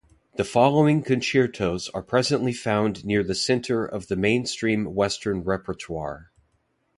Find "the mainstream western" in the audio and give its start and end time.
4.07-5.43